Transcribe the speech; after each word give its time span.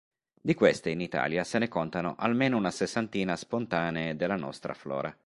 Di 0.41 0.55
queste 0.55 0.89
in 0.89 0.99
Italia 0.99 1.43
se 1.43 1.59
ne 1.59 1.67
contano 1.67 2.15
almeno 2.17 2.57
una 2.57 2.71
sessantina 2.71 3.35
spontanee 3.35 4.15
della 4.15 4.35
nostra 4.35 4.73
flora. 4.73 5.15